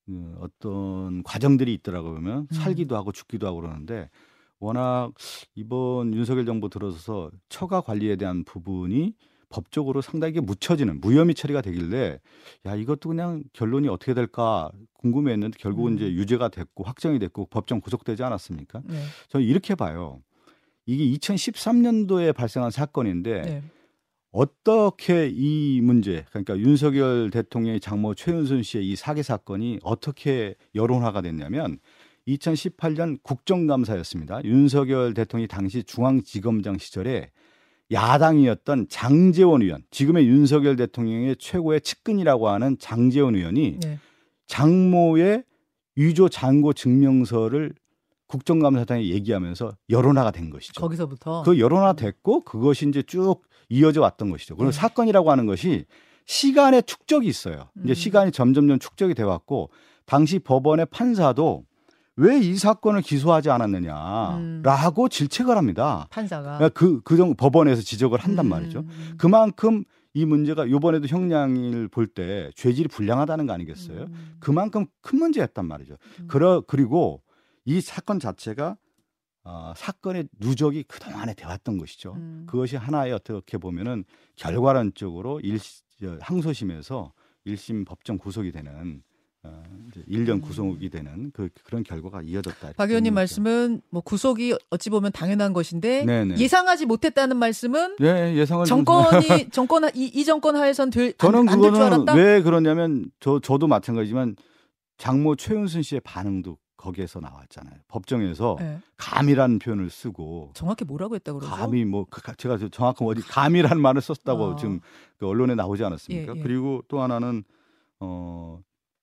그 0.06 0.36
어떤 0.40 1.22
과정들이 1.24 1.74
있더라고요. 1.74 2.14
보면 2.14 2.38
음. 2.40 2.46
살기도 2.52 2.96
하고 2.96 3.10
죽기도 3.10 3.46
하고 3.48 3.60
그러는데 3.60 4.10
워낙 4.60 5.12
이번 5.54 6.14
윤석열 6.14 6.44
정부 6.44 6.68
들어서서 6.68 7.30
처가 7.48 7.80
관리에 7.80 8.16
대한 8.16 8.44
부분이 8.44 9.14
법적으로 9.50 10.00
상당히 10.00 10.40
묻혀지는 10.40 11.00
무혐의 11.00 11.34
처리가 11.34 11.60
되길래 11.60 12.18
야 12.66 12.74
이것도 12.74 13.10
그냥 13.10 13.42
결론이 13.52 13.88
어떻게 13.88 14.14
될까 14.14 14.70
궁금해했는데 14.94 15.58
결국은 15.58 15.92
음. 15.92 15.96
이제 15.96 16.06
유죄가 16.12 16.48
됐고 16.48 16.84
확정이 16.84 17.18
됐고 17.18 17.46
법정 17.46 17.80
구속되지 17.80 18.22
않았습니까? 18.22 18.80
네. 18.86 19.02
저는 19.28 19.46
이렇게 19.46 19.74
봐요. 19.74 20.22
이게 20.86 21.04
2013년도에 21.18 22.34
발생한 22.34 22.70
사건인데 22.70 23.42
네. 23.42 23.62
어떻게 24.32 25.28
이 25.28 25.80
문제 25.82 26.24
그러니까 26.30 26.56
윤석열 26.56 27.30
대통령의 27.30 27.80
장모 27.80 28.14
최은순 28.14 28.62
씨의 28.62 28.88
이 28.88 28.96
사기 28.96 29.22
사건이 29.22 29.80
어떻게 29.82 30.54
여론화가 30.74 31.20
됐냐면 31.22 31.78
2018년 32.28 33.18
국정감사였습니다. 33.22 34.44
윤석열 34.44 35.14
대통령이 35.14 35.48
당시 35.48 35.82
중앙지검장 35.82 36.78
시절에 36.78 37.30
야당이었던 37.92 38.86
장재원 38.88 39.62
의원, 39.62 39.82
지금의 39.90 40.26
윤석열 40.26 40.76
대통령의 40.76 41.36
최고의 41.38 41.80
측근이라고 41.80 42.48
하는 42.48 42.76
장재원 42.78 43.34
의원이 43.34 43.78
네. 43.80 43.98
장모의 44.46 45.44
유조 45.96 46.28
잔고 46.28 46.72
증명서를 46.72 47.74
국정감사장에 48.28 49.06
얘기하면서 49.06 49.76
여론화가 49.90 50.30
된 50.30 50.50
것이죠. 50.50 50.80
거기서부터 50.80 51.42
그 51.42 51.58
여론화 51.58 51.94
됐고 51.94 52.42
그것이 52.42 52.88
이제 52.88 53.02
쭉 53.02 53.42
이어져 53.68 54.00
왔던 54.00 54.30
것이죠. 54.30 54.56
그리고 54.56 54.70
네. 54.70 54.76
사건이라고 54.76 55.30
하는 55.30 55.46
것이 55.46 55.84
시간의 56.26 56.84
축적이 56.84 57.26
있어요. 57.26 57.70
이제 57.82 57.92
음. 57.92 57.94
시간이 57.94 58.30
점점점 58.30 58.78
축적이 58.78 59.14
돼 59.14 59.24
왔고 59.24 59.70
당시 60.06 60.38
법원의 60.38 60.86
판사도 60.86 61.64
왜 62.20 62.38
이 62.40 62.56
사건을 62.56 63.00
기소하지 63.02 63.48
않았느냐라고 63.50 65.04
음. 65.04 65.08
질책을 65.08 65.56
합니다. 65.56 66.06
판사가 66.10 66.58
그러니까 66.58 66.68
그, 66.70 67.00
그 67.02 67.16
정, 67.16 67.34
법원에서 67.34 67.80
지적을 67.82 68.18
한단 68.18 68.46
음. 68.46 68.50
말이죠. 68.50 68.84
그만큼 69.16 69.84
이 70.12 70.24
문제가 70.26 70.68
요번에도 70.68 71.06
형량을 71.06 71.88
볼 71.88 72.08
때 72.08 72.50
죄질이 72.56 72.88
불량하다는 72.88 73.46
거 73.46 73.52
아니겠어요? 73.54 74.02
음. 74.02 74.36
그만큼 74.40 74.86
큰 75.00 75.18
문제였단 75.18 75.64
말이죠. 75.64 75.96
음. 76.20 76.26
그러, 76.28 76.62
그리고 76.66 77.22
이 77.64 77.80
사건 77.80 78.18
자체가 78.18 78.76
어, 79.44 79.72
사건의 79.74 80.28
누적이 80.38 80.82
그동안에 80.82 81.32
되었던 81.34 81.78
것이죠. 81.78 82.12
음. 82.16 82.44
그것이 82.46 82.76
하나의 82.76 83.12
어떻게 83.12 83.56
보면은 83.56 84.04
결과론적으로 84.36 85.40
일, 85.40 85.58
항소심에서 86.20 87.12
1심 87.46 87.86
법정 87.86 88.18
구속이 88.18 88.52
되는 88.52 89.02
어, 89.42 89.62
이제 89.88 90.02
1년 90.02 90.32
음. 90.32 90.40
구속이 90.42 90.90
되는 90.90 91.30
그 91.32 91.48
그런 91.64 91.82
결과가 91.82 92.20
이어졌다. 92.22 92.72
박 92.76 92.90
의원님 92.90 93.14
말씀은 93.14 93.80
뭐 93.88 94.02
구속이 94.02 94.54
어찌 94.68 94.90
보면 94.90 95.12
당연한 95.12 95.54
것인데 95.54 96.04
네네. 96.04 96.36
예상하지 96.36 96.84
못했다는 96.86 97.38
말씀은 97.38 97.96
네, 97.98 98.36
예상을 98.36 98.66
정권이 98.66 99.48
정권 99.50 99.84
이, 99.94 100.04
이 100.06 100.24
정권 100.24 100.56
하에선 100.56 100.90
될 100.90 101.14
저는 101.16 101.48
안, 101.48 101.60
될줄 101.60 101.80
알았다. 101.80 102.14
왜 102.14 102.42
그러냐면 102.42 103.10
저 103.18 103.40
저도 103.40 103.66
마찬가지지만 103.66 104.36
장모 104.98 105.36
최은순 105.36 105.82
씨의 105.82 106.00
반응도 106.04 106.58
거기에서 106.76 107.20
나왔잖아요. 107.20 107.76
법정에서 107.88 108.56
네. 108.58 108.78
감이라는 108.98 109.58
표현을 109.58 109.88
쓰고 109.88 110.50
정확히 110.54 110.84
뭐라고 110.84 111.14
했다고 111.14 111.38
그러죠? 111.38 111.54
감이 111.54 111.86
뭐 111.86 112.06
그, 112.10 112.20
제가 112.36 112.58
정확한 112.70 113.08
어디 113.08 113.22
감이라는 113.22 113.80
말을 113.80 114.02
썼다고 114.02 114.44
어. 114.44 114.56
지금 114.56 114.80
그 115.18 115.26
언론에 115.26 115.54
나오지 115.54 115.82
않았습니까? 115.82 116.34
예, 116.34 116.38
예. 116.38 116.42
그리고 116.42 116.82
또 116.88 117.00
하나는 117.00 117.44
어 118.00 118.60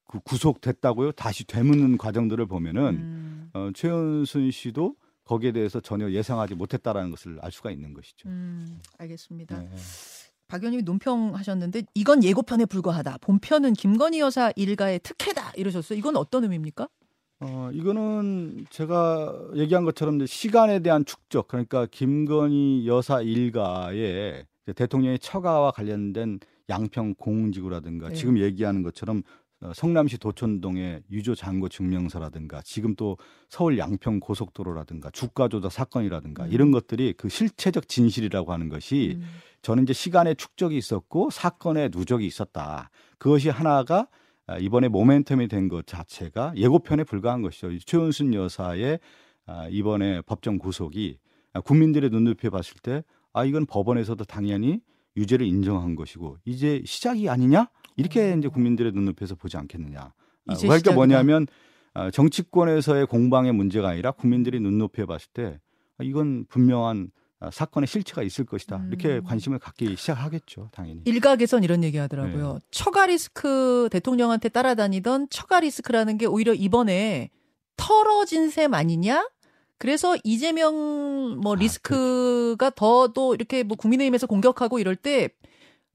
그 0.08 0.20
구속됐다고요? 0.20 1.12
다시 1.14 1.46
되묻는 1.46 1.98
과정들을 1.98 2.46
보면은 2.46 2.82
음. 2.96 3.50
어, 3.54 3.70
최은순 3.74 4.52
씨도 4.52 4.96
거기에 5.26 5.52
대해서 5.52 5.80
전혀 5.82 6.10
예상하지 6.10 6.56
못했다라는 6.56 7.12
것을 7.12 7.38
알 7.42 7.52
수가 7.52 7.72
있는 7.72 7.94
것이죠. 7.94 8.30
음, 8.30 8.80
알겠습니다. 8.98 9.60
네. 9.60 9.70
박 10.48 10.62
의원님이 10.62 10.84
논평하셨는데 10.84 11.84
이건 11.94 12.24
예고편에 12.24 12.66
불과하다. 12.66 13.18
본편은 13.20 13.74
김건희 13.74 14.22
여사 14.22 14.52
일가의 14.56 15.00
특혜다 15.04 15.52
이러셨어요. 15.58 16.00
이건 16.00 16.16
어떤 16.16 16.44
의미입니까? 16.44 16.88
어, 17.40 17.70
이거는 17.74 18.66
제가 18.70 19.50
얘기한 19.56 19.84
것처럼 19.84 20.26
시간에 20.26 20.80
대한 20.80 21.06
축적, 21.06 21.50
그러니까 21.50 21.86
김건희 21.86 22.88
여사 22.88 23.22
일가의 23.22 24.46
대통령의 24.74 25.20
처가와 25.20 25.72
관련된 25.72 26.40
양평 26.70 27.16
공지구라든가 27.16 28.10
네. 28.10 28.16
지금 28.16 28.40
얘기하는 28.40 28.84
것처럼 28.84 29.18
어, 29.20 29.47
성남시 29.74 30.18
도촌동의 30.20 31.04
유조 31.12 31.34
잔고 31.34 31.68
증명서라든가 31.70 32.62
지금 32.64 32.96
또 32.96 33.18
서울 33.50 33.78
양평 33.78 34.20
고속도로라든가 34.20 35.10
주가 35.12 35.48
조작 35.48 35.72
사건이라든가 35.72 36.46
음. 36.46 36.52
이런 36.52 36.72
것들이 36.72 37.14
그 37.18 37.28
실체적 37.30 37.88
진실이라고 37.88 38.54
하는 38.54 38.70
것이 38.70 39.16
음. 39.18 39.26
저는 39.64 39.84
이제 39.84 39.94
시간의 39.94 40.36
축적이 40.36 40.78
있었고 40.78 41.30
사건의 41.32 41.90
누적이 41.92 42.28
있었다. 42.28 42.90
그것이 43.18 43.50
하나가 43.50 44.08
아, 44.46 44.58
이번에 44.58 44.88
모멘텀이 44.88 45.50
된 45.50 45.68
것 45.68 45.86
자체가 45.88 46.54
예고편에 46.56 47.04
불과한 47.04 47.42
것이죠. 47.42 47.78
최은순 47.80 48.34
여사의 48.34 49.00
아, 49.46 49.68
이번에 49.70 50.22
법정 50.22 50.58
구속이 50.58 51.18
아, 51.54 51.62
국민들의 51.62 52.10
눈높이에 52.12 52.50
봤을 52.50 52.76
때 52.82 53.04
아, 53.34 53.44
이건 53.44 53.66
법원에서도 53.66 54.24
당연히 54.26 54.82
유죄를 55.18 55.46
인정한 55.48 55.96
것이고 55.96 56.38
이제 56.46 56.82
시작이 56.86 57.28
아니냐? 57.28 57.68
이렇게 57.98 58.34
이제 58.38 58.48
국민들의 58.48 58.94
눈높이에서 58.94 59.36
보지 59.36 59.58
않겠느냐. 59.58 60.14
아, 60.48 60.56
그러니까 60.56 60.94
뭐냐면 60.94 61.48
아, 61.94 62.10
정치권에서의 62.12 63.08
공방의 63.08 63.54
문제가 63.54 63.90
아니라 63.90 64.12
국민들이 64.12 64.60
눈높이에 64.60 65.06
봤을 65.06 65.30
때 65.34 65.60
아, 65.98 66.04
이건 66.04 66.46
분명한 66.48 67.12
사건의 67.52 67.88
실체가 67.88 68.24
있을 68.24 68.46
것이다. 68.46 68.84
이렇게 68.88 69.18
음. 69.18 69.24
관심을 69.24 69.60
갖기 69.60 69.96
시작하겠죠, 69.96 70.70
당연히. 70.72 71.02
일각에선 71.06 71.64
이런 71.64 71.84
얘기 71.84 71.98
하더라고요. 71.98 72.54
네. 72.54 72.60
처가 72.72 73.08
리스크 73.08 73.90
대통령한테 73.92 74.50
따라다니던 74.50 75.28
처가 75.30 75.60
리스크라는 75.60 76.18
게 76.18 76.26
오히려 76.26 76.54
이번에 76.54 77.30
털어진 77.76 78.50
셈 78.50 78.74
아니냐? 78.74 79.30
그래서 79.78 80.18
이재명 80.24 81.40
뭐 81.42 81.54
리스크가 81.54 82.68
아, 82.68 82.70
더또 82.72 83.36
이렇게 83.36 83.62
뭐 83.62 83.78
국민의힘에서 83.78 84.26
공격하고 84.26 84.80
이럴 84.80 84.96
때 84.96 85.30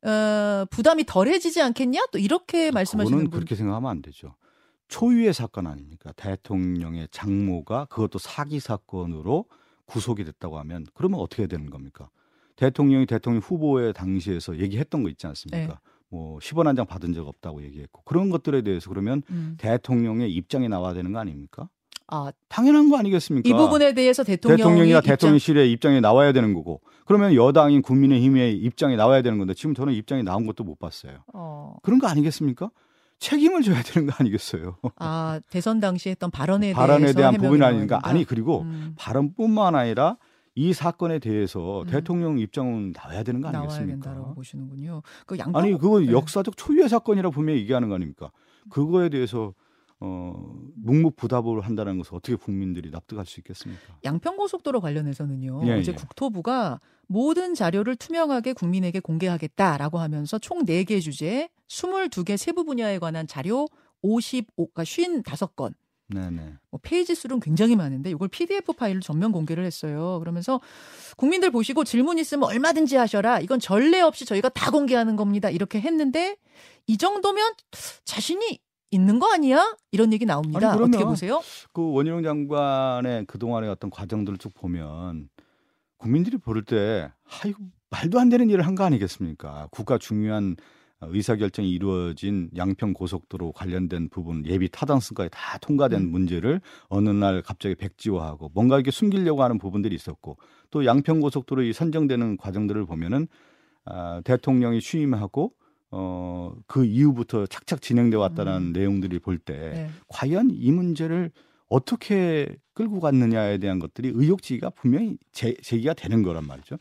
어, 0.04 0.64
부담이 0.70 1.04
덜해지지 1.06 1.60
않겠냐? 1.62 2.06
또 2.12 2.18
이렇게 2.18 2.70
말씀하시는 2.70 3.18
분. 3.18 3.30
그렇게 3.30 3.54
생각하면 3.54 3.90
안 3.90 4.02
되죠. 4.02 4.34
초유의 4.88 5.32
사건 5.32 5.66
아닙니까? 5.66 6.12
대통령의 6.16 7.08
장모가 7.10 7.86
그것도 7.86 8.18
사기 8.18 8.60
사건으로 8.60 9.46
구속이 9.86 10.24
됐다고 10.24 10.58
하면 10.58 10.86
그러면 10.94 11.20
어떻게 11.20 11.46
되는 11.46 11.70
겁니까? 11.70 12.10
대통령이 12.56 13.06
대통령 13.06 13.40
후보의 13.40 13.92
당시에서 13.94 14.58
얘기했던 14.58 15.02
거 15.02 15.08
있지 15.08 15.26
않습니까? 15.26 15.66
네. 15.74 15.78
뭐 16.08 16.38
10원 16.40 16.64
한 16.64 16.76
장 16.76 16.84
받은 16.86 17.14
적 17.14 17.26
없다고 17.26 17.62
얘기했고 17.62 18.02
그런 18.04 18.28
것들에 18.28 18.60
대해서 18.62 18.90
그러면 18.90 19.22
음. 19.30 19.56
대통령의 19.58 20.30
입장이 20.34 20.68
나와야 20.68 20.92
되는 20.92 21.12
거 21.12 21.18
아닙니까? 21.18 21.70
아, 22.14 22.30
당연한 22.48 22.90
거 22.90 22.98
아니겠습니까? 22.98 23.48
이 23.48 23.52
부분에 23.54 23.94
대해서 23.94 24.22
대통령이 24.22 24.58
대통령이나 24.58 24.98
입장... 24.98 25.12
대통령실의 25.12 25.72
입장이 25.72 26.02
나와야 26.02 26.32
되는 26.32 26.52
거고 26.52 26.82
그러면 27.06 27.34
여당인 27.34 27.80
국민의힘의 27.80 28.58
입장이 28.58 28.96
나와야 28.96 29.22
되는 29.22 29.38
건데 29.38 29.54
지금 29.54 29.74
저는 29.74 29.94
입장이 29.94 30.22
나온 30.22 30.46
것도 30.46 30.62
못 30.62 30.78
봤어요. 30.78 31.24
어... 31.32 31.76
그런 31.82 31.98
거 31.98 32.08
아니겠습니까? 32.08 32.70
책임을 33.18 33.62
져야 33.62 33.82
되는 33.82 34.08
거 34.08 34.14
아니겠어요? 34.18 34.76
아 34.96 35.40
대선 35.48 35.80
당시 35.80 36.10
했던 36.10 36.30
발언에 36.30 36.74
발언에 36.74 37.14
대한 37.14 37.34
부분이 37.36 37.64
아닌가? 37.64 38.00
아니 38.02 38.24
그리고 38.24 38.62
음. 38.62 38.94
발언뿐만 38.98 39.74
아니라 39.74 40.18
이 40.54 40.74
사건에 40.74 41.18
대해서 41.18 41.82
음. 41.82 41.86
대통령 41.86 42.38
입장은 42.38 42.92
나와야 42.92 43.22
되는 43.22 43.40
거 43.40 43.48
아니겠습니까? 43.48 44.04
나와야 44.04 44.16
된다고 44.16 44.34
보시는군요. 44.34 45.02
그 45.24 45.38
양평... 45.38 45.56
아니 45.56 45.72
그거 45.78 46.00
네. 46.00 46.12
역사적 46.12 46.56
초유의 46.58 46.88
사건이라 46.88 47.30
분명히 47.30 47.60
얘기하는 47.60 47.88
거 47.88 47.94
아닙니까? 47.94 48.30
그거에 48.68 49.08
대해서 49.08 49.54
어, 50.04 50.34
묵묵부답을 50.82 51.60
한다는 51.60 51.96
것을 51.96 52.16
어떻게 52.16 52.34
국민들이 52.34 52.90
납득할 52.90 53.24
수 53.24 53.38
있겠습니까? 53.38 53.98
양평고속도로 54.04 54.80
관련해서는요. 54.80 55.62
예, 55.66 55.74
어제 55.74 55.92
예. 55.92 55.94
국토부가 55.94 56.80
모든 57.06 57.54
자료를 57.54 57.94
투명하게 57.94 58.52
국민에게 58.54 58.98
공개하겠다라고 58.98 59.98
하면서 59.98 60.40
총 60.40 60.64
4개 60.64 61.00
주제 61.00 61.48
22개 61.68 62.36
세부 62.36 62.64
분야에 62.64 62.98
관한 62.98 63.28
자료 63.28 63.68
55, 64.02 64.70
그러니까 64.72 64.82
55건 64.82 65.74
네네. 66.08 66.54
뭐 66.70 66.80
페이지 66.82 67.14
수는 67.14 67.38
굉장히 67.38 67.76
많은데 67.76 68.10
이걸 68.10 68.28
PDF 68.28 68.72
파일로 68.72 69.00
전면 69.00 69.30
공개를 69.30 69.64
했어요. 69.64 70.18
그러면서 70.18 70.60
국민들 71.16 71.50
보시고 71.50 71.84
질문 71.84 72.18
있으면 72.18 72.44
얼마든지 72.48 72.96
하셔라. 72.96 73.40
이건 73.40 73.60
전례 73.60 74.00
없이 74.00 74.24
저희가 74.24 74.48
다 74.48 74.70
공개하는 74.70 75.16
겁니다. 75.16 75.48
이렇게 75.48 75.80
했는데 75.80 76.36
이 76.86 76.98
정도면 76.98 77.52
자신이 78.04 78.58
있는 78.92 79.18
거 79.18 79.32
아니야? 79.32 79.74
이런 79.90 80.12
얘기 80.12 80.24
나옵니다. 80.26 80.72
아니, 80.72 80.82
어떻게 80.82 81.04
보세요? 81.04 81.40
그 81.72 81.92
원희룡 81.92 82.22
장관의 82.22 83.24
그동안의 83.26 83.70
어떤 83.70 83.90
과정들을 83.90 84.38
쭉 84.38 84.52
보면 84.54 85.28
국민들이 85.96 86.36
볼때 86.36 87.10
아이고 87.42 87.62
말도 87.90 88.20
안 88.20 88.28
되는 88.28 88.48
일을 88.50 88.66
한 88.66 88.74
거 88.74 88.84
아니겠습니까? 88.84 89.68
국가 89.70 89.98
중요한 89.98 90.56
의사결정이 91.00 91.68
이루어진 91.70 92.48
양평 92.56 92.92
고속도로 92.92 93.52
관련된 93.52 94.08
부분 94.08 94.46
예비 94.46 94.68
타당성까지 94.70 95.30
다 95.32 95.58
통과된 95.58 96.00
음. 96.00 96.10
문제를 96.12 96.60
어느 96.88 97.08
날 97.08 97.42
갑자기 97.42 97.74
백지화하고 97.74 98.50
뭔가 98.54 98.76
이렇게 98.76 98.90
숨기려고 98.92 99.42
하는 99.42 99.58
부분들이 99.58 99.94
있었고 99.96 100.36
또 100.70 100.84
양평 100.86 101.20
고속도로 101.20 101.62
이 101.64 101.72
선정되는 101.72 102.36
과정들을 102.36 102.84
보면은 102.86 103.26
아, 103.84 104.20
대통령이 104.24 104.80
취임하고 104.80 105.52
어, 105.92 106.54
그 106.66 106.84
이후부터 106.84 107.46
착착 107.46 107.82
진행돼 107.82 108.16
왔다는 108.16 108.68
음. 108.68 108.72
내용들이 108.72 109.18
볼때 109.18 109.52
네. 109.52 109.90
과연 110.08 110.50
이 110.50 110.72
문제를 110.72 111.30
어떻게 111.68 112.56
끌고 112.74 113.00
갔느냐에 113.00 113.58
대한 113.58 113.78
것들이 113.78 114.10
의혹지가 114.14 114.70
분명히 114.70 115.16
제, 115.32 115.54
제기가 115.62 115.94
되는 115.94 116.22
거란 116.22 116.46
말이죠. 116.46 116.78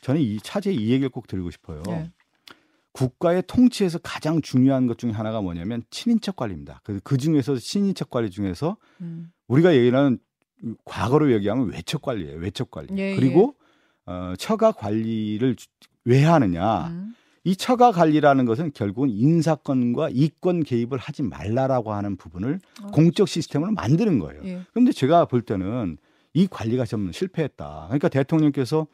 저는 0.00 0.20
이 0.20 0.38
차제 0.42 0.72
이 0.72 0.90
얘기를 0.90 1.08
꼭 1.08 1.26
드리고 1.26 1.50
싶어요. 1.50 1.82
네. 1.86 2.10
국가의 2.92 3.42
통치에서 3.46 3.98
가장 3.98 4.40
중요한 4.40 4.86
것 4.86 4.98
중에 4.98 5.10
하나가 5.10 5.40
뭐냐면 5.40 5.82
친인척 5.90 6.36
관리입니다. 6.36 6.80
그, 6.84 7.00
그 7.02 7.16
중에서 7.18 7.56
친인척 7.56 8.08
관리 8.08 8.30
중에서 8.30 8.76
음. 9.00 9.30
우리가 9.48 9.74
얘기하는 9.74 10.18
과거로 10.84 11.32
얘기하면 11.32 11.70
외척 11.70 12.02
관리예요. 12.02 12.38
외척 12.38 12.70
관리. 12.70 12.96
예, 12.96 13.16
그리고 13.16 13.56
예. 14.08 14.12
어, 14.12 14.34
처가 14.38 14.72
관리를 14.72 15.56
왜 16.04 16.22
하느냐? 16.22 16.88
음. 16.88 17.14
이 17.44 17.54
처가 17.56 17.92
관리라는 17.92 18.46
것은 18.46 18.72
결국은 18.72 19.10
인사권과 19.10 20.08
이권 20.12 20.64
개입을 20.64 20.98
하지 20.98 21.22
말라라고 21.22 21.92
하는 21.92 22.16
부분을 22.16 22.58
어. 22.82 22.86
공적 22.88 23.28
시스템으로 23.28 23.72
만드는 23.72 24.18
거예요. 24.18 24.40
예. 24.44 24.60
그런데 24.72 24.92
제가 24.92 25.26
볼 25.26 25.42
때는 25.42 25.98
이 26.32 26.46
관리가 26.46 26.86
좀 26.86 27.12
실패했다. 27.12 27.84
그러니까 27.88 28.08
대통령께서 28.08 28.86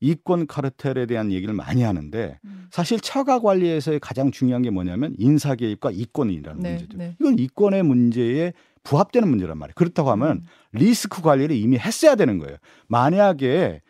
이권 0.00 0.48
카르텔에 0.48 1.06
대한 1.06 1.30
얘기를 1.30 1.54
많이 1.54 1.82
하는데 1.82 2.38
음. 2.44 2.66
사실 2.70 2.98
처가 2.98 3.38
관리에서의 3.38 4.00
가장 4.00 4.32
중요한 4.32 4.62
게 4.62 4.70
뭐냐면 4.70 5.14
인사 5.16 5.54
개입과 5.54 5.92
이권이라는 5.92 6.60
네, 6.60 6.70
문제죠. 6.70 6.98
네. 6.98 7.16
이건 7.20 7.38
이권의 7.38 7.84
문제에 7.84 8.52
부합되는 8.82 9.28
문제란 9.28 9.56
말이에요. 9.58 9.74
그렇다고 9.76 10.10
하면 10.10 10.38
음. 10.38 10.46
리스크 10.72 11.22
관리를 11.22 11.54
이미 11.54 11.78
했어야 11.78 12.16
되는 12.16 12.38
거예요. 12.38 12.56
만약에 12.88 13.80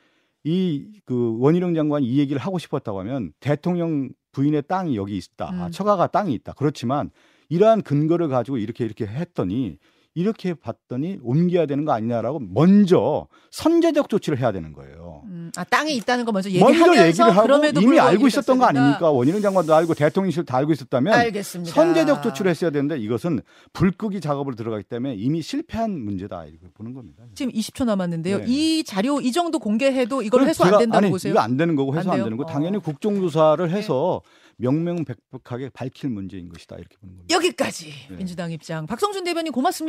이 0.44 0.86
그 1.04 1.36
원희룡 1.38 1.74
장관이 1.74 2.06
이 2.06 2.18
얘기를 2.18 2.40
하고 2.40 2.58
싶었다고 2.58 3.00
하면 3.00 3.32
대통령 3.40 4.10
부인의 4.32 4.62
땅이 4.68 4.96
여기 4.96 5.16
있다. 5.16 5.66
음. 5.66 5.70
처가가 5.70 6.06
땅이 6.08 6.32
있다. 6.34 6.54
그렇지만 6.54 7.10
이러한 7.48 7.82
근거를 7.82 8.28
가지고 8.28 8.56
이렇게 8.56 8.84
이렇게 8.84 9.06
했더니 9.06 9.78
이렇게 10.14 10.52
봤더니 10.54 11.18
옮겨야 11.22 11.66
되는 11.66 11.84
거 11.84 11.92
아니냐라고 11.92 12.38
먼저 12.40 13.26
선제적 13.50 14.08
조치를 14.08 14.38
해야 14.38 14.52
되는 14.52 14.72
거예요. 14.72 15.22
음, 15.24 15.50
아 15.56 15.64
땅이 15.64 15.96
있다는 15.96 16.24
거 16.24 16.32
먼저 16.32 16.50
얘기하면서 16.50 16.86
먼저 16.86 17.06
얘기를 17.06 17.36
하고 17.36 17.80
이미 17.80 17.98
알고 17.98 18.26
있었던 18.26 18.58
거 18.58 18.66
아닙니까? 18.66 19.10
원희룡 19.10 19.40
장관도 19.40 19.74
알고 19.74 19.94
대통령실 19.94 20.44
다 20.44 20.58
알고 20.58 20.72
있었다면 20.72 21.14
알겠습니다. 21.14 21.74
선제적 21.74 22.22
조치를 22.22 22.50
했어야 22.50 22.70
되는데 22.70 22.98
이것은 22.98 23.40
불끄기 23.72 24.20
작업을 24.20 24.54
들어가기 24.54 24.84
때문에 24.84 25.14
이미 25.14 25.40
실패한 25.40 25.90
문제다 25.90 26.44
이렇게 26.44 26.66
보는 26.74 26.92
겁니다. 26.92 27.24
지금 27.34 27.50
20초 27.52 27.86
남았는데요. 27.86 28.38
네. 28.38 28.44
이 28.48 28.84
자료 28.84 29.20
이 29.20 29.32
정도 29.32 29.58
공개해도 29.58 30.22
이걸 30.22 30.46
해소 30.46 30.64
안 30.64 30.78
된다고 30.78 30.98
아니, 30.98 31.10
보세요? 31.10 31.32
이거 31.32 31.40
안 31.40 31.56
되는 31.56 31.74
거고 31.74 31.96
해소 31.96 32.10
안, 32.10 32.18
안 32.18 32.24
되는 32.24 32.36
거 32.36 32.44
당연히 32.44 32.76
어. 32.76 32.80
국정조사를 32.80 33.66
네. 33.66 33.74
해서 33.74 34.20
네. 34.24 34.42
명명백백하게 34.58 35.70
밝힐 35.70 36.10
문제인 36.10 36.48
것이다 36.48 36.76
이렇게 36.76 36.96
보는 37.00 37.16
겁니다. 37.16 37.34
여기까지 37.34 37.92
네. 38.10 38.16
민주당 38.16 38.52
입장 38.52 38.86
박성준 38.86 39.24
대변인 39.24 39.52
고맙습 39.52 39.88